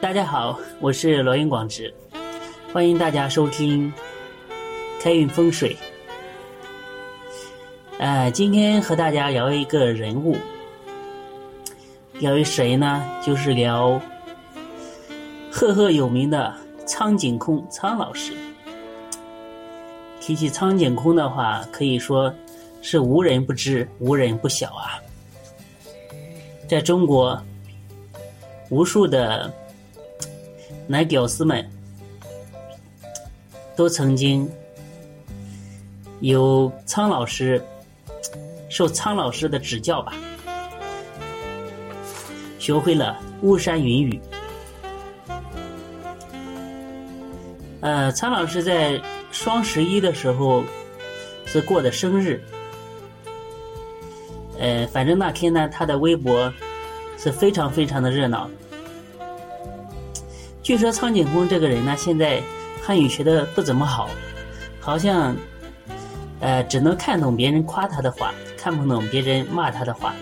[0.00, 1.92] 大家好，我是罗云广直，
[2.72, 3.92] 欢迎大家收听
[4.98, 5.76] 开运风水。
[7.98, 10.38] 呃，今天和大家聊一个人物，
[12.14, 13.06] 聊一谁呢？
[13.22, 14.00] 就是聊
[15.52, 16.54] 赫赫有名的
[16.86, 18.32] 苍井空苍老师。
[20.18, 22.34] 提起苍井空的话，可以说
[22.80, 24.98] 是无人不知、无人不晓啊。
[26.66, 27.38] 在中国，
[28.70, 29.52] 无数的
[30.90, 31.64] 男屌丝们
[33.76, 34.50] 都曾经
[36.18, 37.64] 有苍老师
[38.68, 40.12] 受苍老师的指教吧，
[42.58, 44.20] 学会了巫山云雨。
[47.82, 49.00] 呃，苍老师在
[49.30, 50.64] 双十一的时候
[51.46, 52.42] 是过的生日，
[54.58, 56.52] 呃，反正那天呢，他的微博
[57.16, 58.50] 是非常非常的热闹。
[60.70, 62.40] 据说苍井空这个人呢，现在
[62.80, 64.08] 汉语学的不怎么好，
[64.78, 65.36] 好像
[66.38, 70.14] 呃只能看懂别人夸他的话，看不懂别人骂他的话。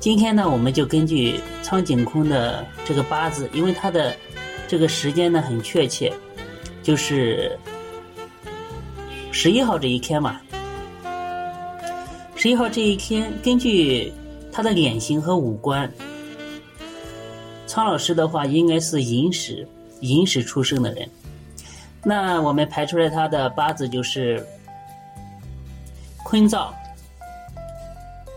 [0.00, 4.16] 今天呢，我们就根据苍井空的这个八字，因为他的
[4.66, 6.12] 这个时间呢很确切，
[6.82, 7.56] 就是
[9.30, 10.40] 十一号这一天嘛。
[12.34, 14.12] 十一号这一天，根据
[14.50, 15.88] 他的脸型和五官。
[17.72, 19.66] 苍老师的话应该是寅时，
[20.00, 21.08] 寅时出生的人。
[22.04, 24.46] 那我们排出来他的八字就是
[26.22, 26.68] 坤燥、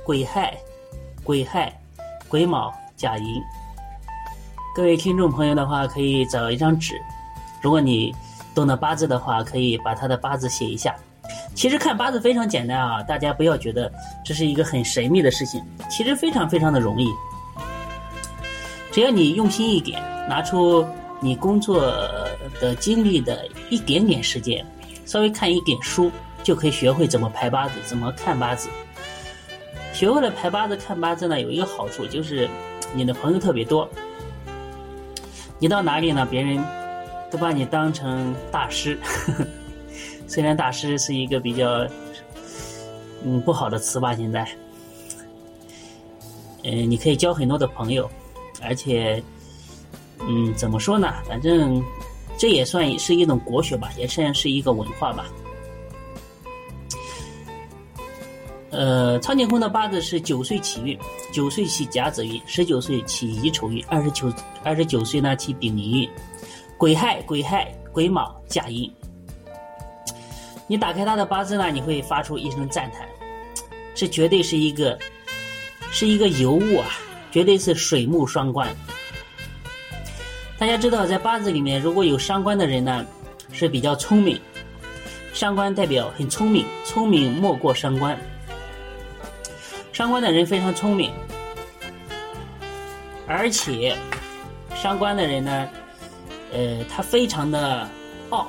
[0.06, 0.58] 癸亥、
[1.22, 1.78] 癸亥、
[2.30, 3.44] 癸卯、甲寅。
[4.74, 6.96] 各位听众朋友的话，可以找一张纸，
[7.62, 8.16] 如果你
[8.56, 10.96] 懂得八字的话，可以把他的八字写一下。
[11.54, 13.92] 其实看八字非常简单啊，大家不要觉得
[14.24, 17.10] 这是一个很神秘的事情，其实非常非常的容易。
[18.96, 20.88] 只要你用心一点，拿出
[21.20, 21.82] 你工作
[22.62, 24.66] 的经历的一点点时间，
[25.06, 26.10] 稍微看一点书，
[26.44, 28.70] 就可以学会怎么排八字，怎么看八字。
[29.92, 32.50] 学会了排八字、看八字呢，有一个好处就是
[32.94, 33.86] 你的朋友特别多。
[35.60, 36.64] 你到哪里呢，别人
[37.30, 38.98] 都把你当成大师。
[40.26, 41.86] 虽然大师是一个比较
[43.26, 44.48] 嗯不好的词吧，现在，
[46.64, 48.10] 嗯，你可以交很多的朋友。
[48.62, 49.22] 而且，
[50.20, 51.14] 嗯，怎么说呢？
[51.28, 51.84] 反正
[52.38, 55.26] 这也算是一种国学吧，也算是一个文化吧。
[58.72, 61.00] 呃，苍井空的八字是九岁起运，
[61.32, 64.34] 九岁起甲子运，十九岁起乙丑运，二十九
[64.64, 66.10] 二十九岁呢起丙寅运，
[66.78, 68.92] 癸亥、癸亥、癸卯、甲寅。
[70.68, 73.08] 你打开他的八字呢，你会发出一声赞叹，
[73.94, 75.00] 这绝对是一个
[75.90, 76.88] 是一个尤物啊！
[77.36, 78.74] 绝对是水木双关。
[80.58, 83.06] 大家知道，在八字里面，如果有伤官的人呢，
[83.52, 84.40] 是比较聪明。
[85.34, 88.18] 伤官代表很聪明，聪明莫过伤官。
[89.92, 91.12] 伤官的人非常聪明，
[93.28, 93.98] 而且
[94.74, 95.70] 伤官的人呢，
[96.54, 97.86] 呃，他非常的
[98.30, 98.48] 傲，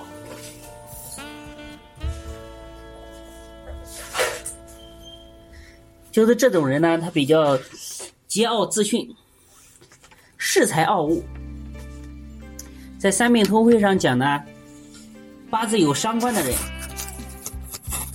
[6.12, 7.58] 就是这种人呢，他比较。
[8.36, 9.16] 桀骜自训，
[10.38, 11.24] 恃才傲物。
[12.98, 14.42] 在三命通会上讲呢，
[15.48, 16.54] 八字有伤官的人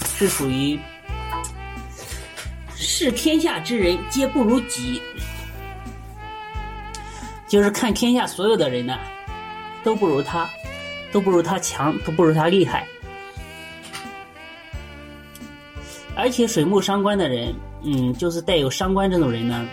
[0.06, 0.80] 是属于
[2.76, 5.02] 视天下之人皆不如己，
[7.48, 8.96] 就是看天下所有的人呢
[9.84, 10.48] 都不如他，
[11.12, 12.86] 都不如他强，都不如他厉害。
[16.16, 19.68] 而且水木伤官的人，嗯，就是带有伤官这种人呢。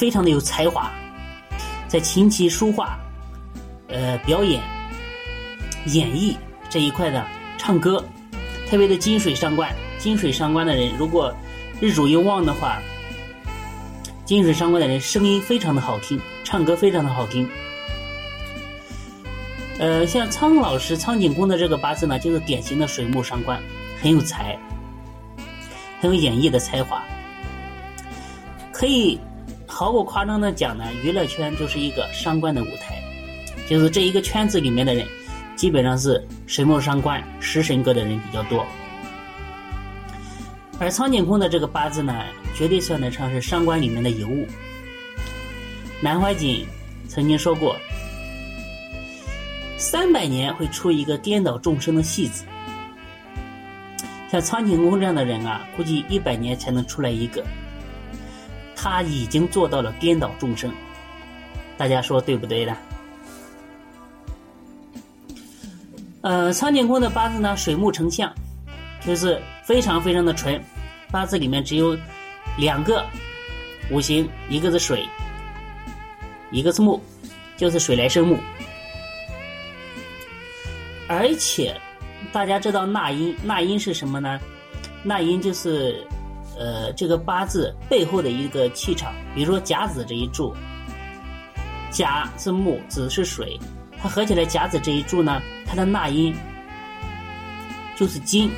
[0.00, 0.90] 非常的有才华，
[1.86, 2.98] 在琴棋书画、
[3.88, 4.62] 呃表演、
[5.88, 6.34] 演绎
[6.70, 7.22] 这一块的
[7.58, 8.02] 唱歌，
[8.66, 9.70] 特别的金水上官。
[9.98, 11.34] 金水上官的人，如果
[11.82, 12.78] 日主又旺的话，
[14.24, 17.46] 金水上官的人声音非常的好听，唱歌非常的好听。
[19.78, 23.60] 呃，像苍老师苍井空的这个八字呢，就是典型的水木伤官，
[24.00, 24.58] 很有才，
[26.00, 27.04] 很有演绎的才华，
[28.72, 29.20] 可以。
[29.70, 33.00] 毫不夸张的讲呢，娱乐圈就是一个伤官的舞台，
[33.68, 35.06] 就是这一个圈子里面的人，
[35.54, 38.66] 基本上是水木伤官、食神格的人比较多。
[40.80, 42.20] 而苍井空的这个八字呢，
[42.54, 44.44] 绝对算得上是伤官里面的尤物。
[46.02, 46.66] 南怀瑾
[47.08, 47.76] 曾经说过，
[49.78, 52.44] 三百年会出一个颠倒众生的戏子。
[54.30, 57.44] 像苍井空这样的人啊，估计一百年才能出来一个。
[58.82, 60.72] 他已经做到了颠倒众生，
[61.76, 62.74] 大家说对不对呢？
[66.22, 68.34] 呃，苍井空的八字呢，水木成相，
[69.04, 70.58] 就是非常非常的纯，
[71.10, 71.94] 八字里面只有
[72.56, 73.04] 两个
[73.90, 75.06] 五行，一个是水，
[76.50, 76.98] 一个是木，
[77.58, 78.38] 就是水来生木。
[81.06, 81.78] 而且
[82.32, 84.40] 大家知道纳音，纳音是什么呢？
[85.02, 86.02] 纳音就是
[86.60, 90.54] 呃这个八字背后的一个气场，比如说甲子这一柱，
[91.90, 93.58] 甲是木，子是水。
[94.02, 96.34] 它合起来甲子这一柱呢，它的纳音
[97.96, 98.50] 就是金，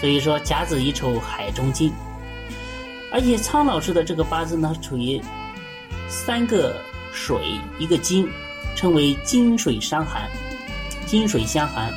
[0.00, 1.92] 所以说甲子一丑海中金。
[3.12, 5.20] 而且苍老师的这个八字呢，处于
[6.08, 6.76] 三个
[7.12, 8.28] 水一个金，
[8.76, 10.28] 称为金水相寒。
[11.06, 11.92] 金水相寒。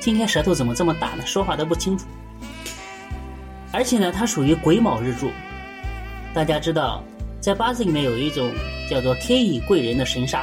[0.00, 1.26] 今天舌头怎么这么大呢？
[1.26, 2.06] 说话都不清楚。
[3.78, 5.30] 而且呢，它属于癸卯日柱。
[6.34, 7.04] 大家知道，
[7.38, 8.50] 在八字里面有一种
[8.90, 10.40] 叫做天乙贵人的神煞。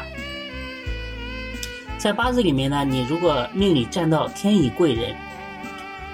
[1.98, 5.14] 在八字里面呢，你如果命里占到天乙贵人，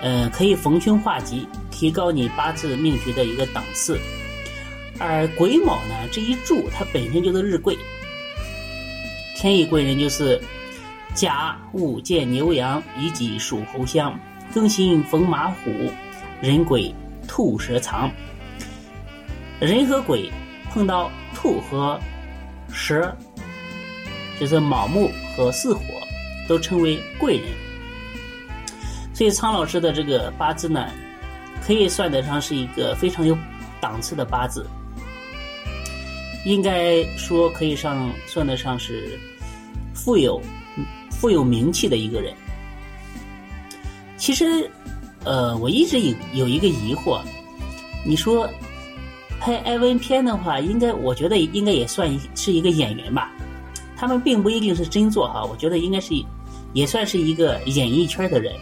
[0.01, 3.99] 呃，可以逢凶化吉，提高你八字命局的一个档次。
[4.97, 7.77] 而癸卯呢，这一柱它本身就是日贵，
[9.35, 10.41] 天乙贵人就是
[11.13, 14.19] 甲午见牛羊，乙己属猴相，
[14.51, 15.91] 庚辛逢马虎，
[16.41, 16.91] 壬癸
[17.33, 18.11] 兔蛇藏。
[19.61, 20.29] 人和鬼
[20.69, 21.97] 碰到兔和
[22.73, 23.15] 蛇。
[24.37, 25.83] 就是卯木和巳火
[26.47, 27.45] 都称为贵人，
[29.13, 30.89] 所以苍老师的这个八字呢，
[31.63, 33.37] 可以算得上是一个非常有
[33.79, 34.65] 档次的八字，
[36.43, 39.19] 应该说可以上算得上是
[39.93, 40.41] 富有
[41.11, 42.33] 富有名气的一个人。
[44.17, 44.67] 其实，
[45.23, 47.21] 呃，我一直有有一个疑惑，
[48.03, 48.49] 你说
[49.39, 53.31] 拍艾文片的话，应该我觉得应该也算是一个演员吧。
[53.95, 56.13] 他们并不一定是真做哈，我觉得应该是，
[56.73, 58.53] 也算是一个演艺圈的人。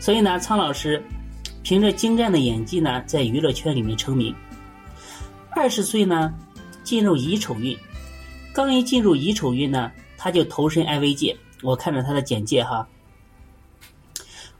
[0.00, 1.00] 所以呢，苍老师
[1.62, 4.34] 凭着精湛的演技呢，在娱乐圈里面成名。
[5.50, 6.34] 二十岁呢，
[6.82, 7.78] 进入乙丑运，
[8.52, 11.36] 刚一进入乙丑运呢，他就投身 IV 界。
[11.62, 12.86] 我看着他的简介哈，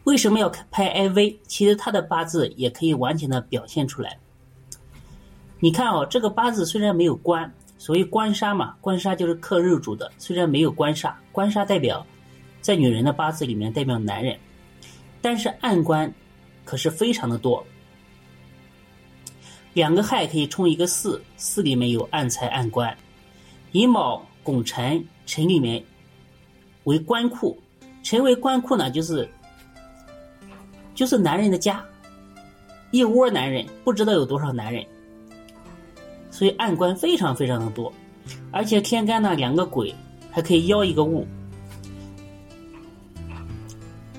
[0.05, 1.37] 为什么要拍 IV？
[1.47, 4.19] 其实他的八字也可以完全的表现出来。
[5.61, 7.53] 你看哦，这个八字虽然没有官。
[7.77, 10.11] 所谓官杀嘛，官杀就是克日主的。
[10.17, 12.07] 虽然没有官杀，官杀代表
[12.63, 14.39] 在女人的八字里面代表男人，
[15.21, 16.11] 但是暗官
[16.65, 17.63] 可是非常的多。
[19.75, 22.97] 两个亥可以冲一个巳，巳里面有暗财暗官。
[23.73, 25.85] 寅卯拱辰，辰里面
[26.85, 27.59] 为官库，
[28.03, 29.29] 辰为官库呢，就是
[30.95, 31.85] 就是男人的家，
[32.91, 34.85] 一窝男人，不知道有多少男人。
[36.31, 37.93] 所以暗官非常非常的多，
[38.51, 39.95] 而且天干呢两个鬼
[40.31, 41.27] 还可以邀一个物，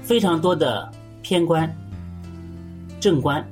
[0.01, 0.89] 非常多的
[1.21, 1.69] 偏官、
[3.01, 3.45] 正官，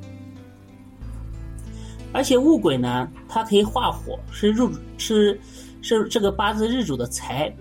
[2.14, 5.38] 而且戊癸呢，它可以化火，是入是
[5.82, 7.54] 是这个八字日主的财，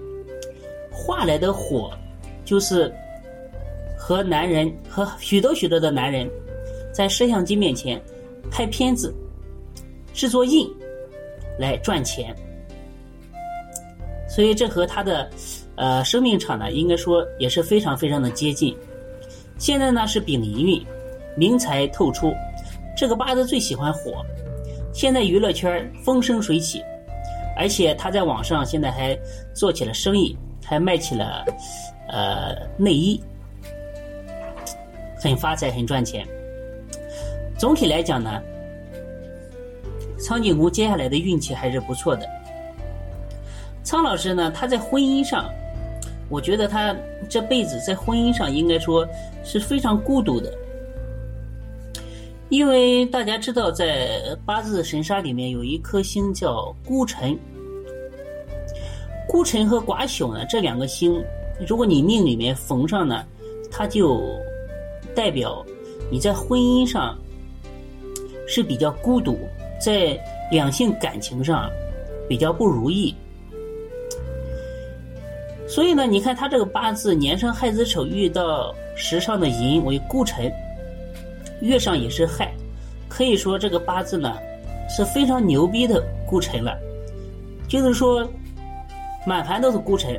[0.89, 1.93] 化来的火
[2.45, 2.95] 就是
[4.05, 6.29] 和男人和许多许多的男人
[6.93, 8.03] 在摄像机面前
[8.51, 9.15] 拍片子，
[10.13, 10.69] 制作印。
[11.59, 12.35] 来赚钱，
[14.27, 15.29] 所以这和他的
[15.77, 18.75] 呃生命场呢，应该说也是非常非常的接近。
[19.59, 20.83] 现在呢是丙寅运，
[21.37, 22.33] 明财透出，
[22.97, 24.25] 这个八字最喜欢火，
[24.95, 26.83] 现在娱乐圈风生水起，
[27.55, 29.17] 而且他在网上现在还
[29.55, 30.35] 做起了生意，
[30.65, 31.45] 还卖起了
[32.09, 33.23] 呃内衣，
[35.23, 36.27] 很发财，很赚钱。
[37.59, 38.43] 总体来讲呢。
[40.19, 42.25] 苍井空接下来的运气还是不错的。
[43.83, 45.51] 苍老师呢，他在婚姻上，
[46.29, 46.95] 我觉得他
[47.29, 49.05] 这辈子在婚姻上应该说
[49.43, 50.57] 是非常孤独的，
[52.51, 57.37] 因为大家知道，在八字神杀里面有一颗星叫孤辰，
[59.27, 61.21] 孤辰和寡宿呢这两个星，
[61.67, 63.27] 如果你命里面逢上呢，
[63.73, 64.23] 它就
[65.15, 65.65] 代表
[66.11, 67.17] 你在婚姻上
[68.47, 69.39] 是比较孤独。
[69.85, 70.17] 在
[70.53, 71.69] 两性感情上
[72.29, 73.13] 比较不如意，
[75.67, 80.53] 所以呢，你看他这个八字年生亥子丑遇到时上的寅为孤辰，
[81.63, 82.55] 月上也是亥，
[83.09, 84.33] 可以说这个八字呢
[84.89, 86.79] 是非常牛逼的孤辰了，
[87.67, 88.25] 就是说
[89.27, 90.17] 满盘都是孤辰，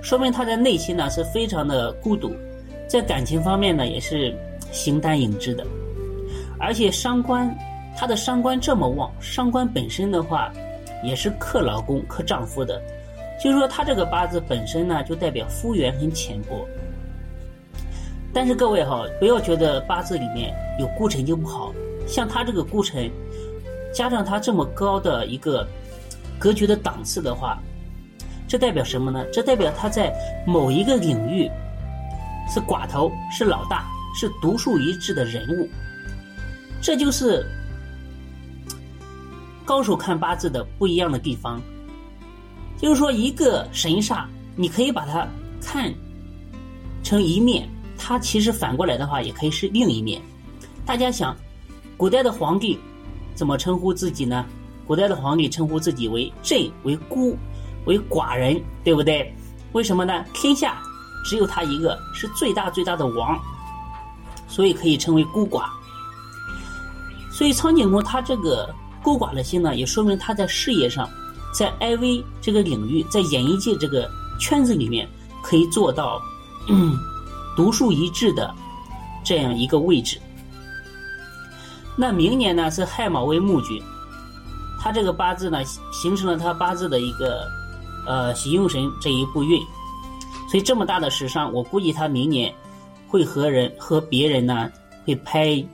[0.00, 2.32] 说明他在内心呢是非常的孤独，
[2.86, 4.34] 在感情方面呢也是
[4.72, 5.66] 形单影只的，
[6.58, 7.54] 而且伤官。
[7.98, 10.52] 他的伤官这么旺，伤官本身的话
[11.02, 12.78] 也是克老公、克丈夫的，
[13.42, 16.68] 就是说他这个八字本身呢，就代表夫缘很浅薄。
[18.34, 21.72] 但是各位哈，不要觉得八字里面有孤辰就不好，
[22.06, 23.10] 像他这个孤辰，
[23.94, 25.66] 加上他这么高的一个
[26.38, 27.58] 格局的档次的话，
[28.46, 29.24] 这代表什么呢？
[29.32, 30.12] 这代表他在
[30.46, 31.50] 某一个领域
[32.48, 33.84] 是寡头，是老大，
[34.14, 35.68] 是独树一帜的人物。
[36.80, 37.44] 这就是
[39.64, 41.60] 高手看八字的不一样的地方。
[42.78, 45.26] 就是说，一个神煞，你可以把它
[45.60, 45.92] 看
[47.02, 47.68] 成一面。
[47.98, 50.20] 它其实反过来的话，也可以是另一面。
[50.84, 51.34] 大家想，
[51.96, 52.78] 古代的皇帝
[53.34, 54.44] 怎么称呼自己呢？
[54.86, 57.36] 古代的皇帝称呼自己为朕，为孤，
[57.86, 59.34] 为寡人，对不对？
[59.72, 60.24] 为什么呢？
[60.34, 60.80] 天下
[61.26, 63.38] 只有他一个，是最大最大的王，
[64.48, 65.64] 所以可以称为孤寡。
[67.30, 71.06] 所以苍井空他这个孤寡的心呢，也说明他在事业上，
[71.52, 75.06] 在 IV 这个领域，在演艺界这个圈子里面，
[75.42, 76.22] 可以做到。
[77.56, 78.54] 独树一帜的
[79.24, 80.20] 这样一个位置。
[81.96, 83.82] 那明年呢是亥卯未木局，
[84.78, 87.48] 他这个八字呢形成了他八字的一个
[88.06, 89.58] 呃喜用神这一步运，
[90.60, 92.52] 这么大的时尚，我估计他明年
[93.08, 94.70] 会和人和别人呢
[95.04, 95.64] 会拍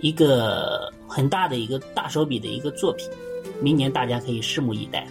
[0.00, 3.08] 一个很大的一个大手笔的一个作品，
[3.60, 5.06] 明年大家可以拭目以待。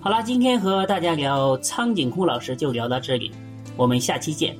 [0.00, 3.30] 好了，今天和大家聊苍井空老师就聊到这里。
[3.76, 4.56] 我们下期见。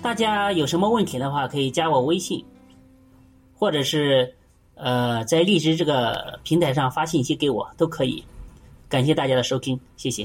[0.00, 2.44] 大家有什么问题的话，可以加我微信，
[3.52, 4.32] 或者是
[4.76, 8.22] 呃在荔枝这个平台上发信息给我都可以。
[8.88, 10.24] 感谢大家的收听，谢谢。